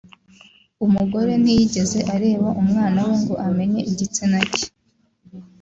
[0.85, 4.65] “Umugore ntiyigeze areba umwana we ngo amenye igitsina cye